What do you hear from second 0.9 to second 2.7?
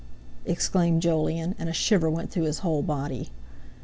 Jolyon; and a shiver went through his